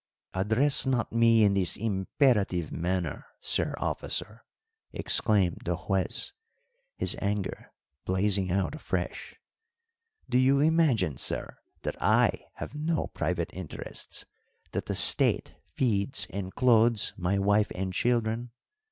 "Address 0.33 0.87
not 0.87 1.11
me 1.13 1.43
in 1.43 1.53
this 1.53 1.77
imperative 1.77 2.71
manner, 2.71 3.27
sir 3.39 3.75
officer!" 3.77 4.43
exclaimed 4.91 5.59
the 5.63 5.75
Juez, 5.77 6.33
his 6.97 7.15
anger 7.21 7.71
blazing 8.03 8.51
out 8.51 8.73
afresh. 8.73 9.35
"Do 10.27 10.39
you 10.39 10.59
imagine, 10.59 11.17
sir, 11.17 11.55
that 11.83 12.01
I 12.01 12.47
have 12.55 12.73
no 12.73 13.11
private 13.13 13.53
interests; 13.53 14.25
that 14.71 14.87
the 14.87 14.95
State 14.95 15.53
feeds 15.67 16.25
and 16.31 16.55
clothes 16.55 17.13
my 17.15 17.37
wife 17.37 17.69
and 17.75 17.93
children? 17.93 18.49